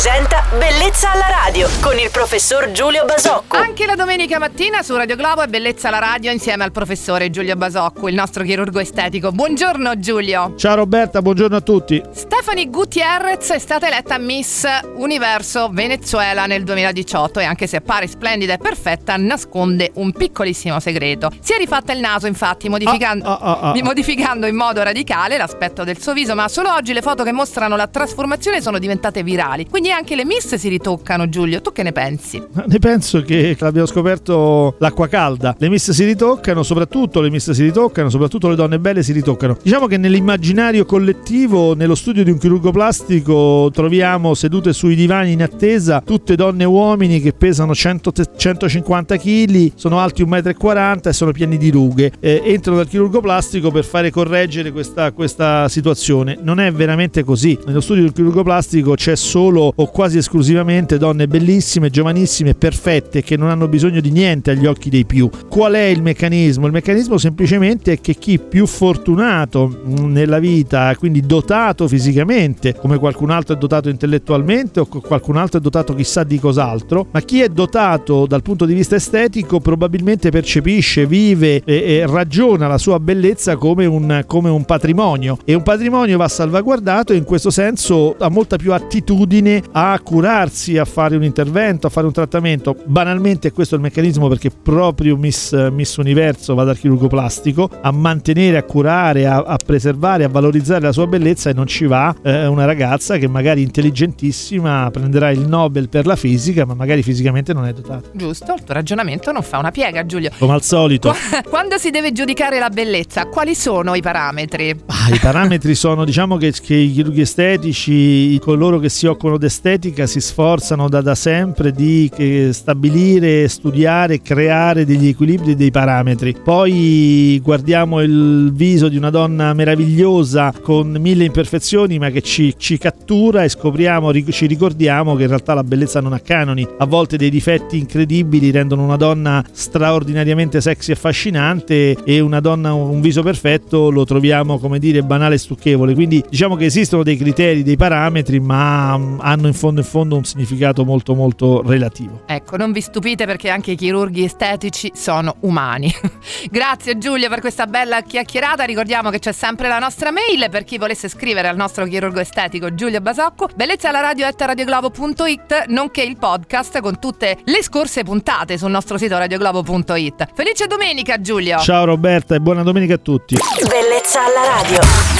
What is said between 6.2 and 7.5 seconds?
insieme al professore